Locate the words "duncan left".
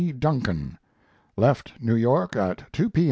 0.17-1.73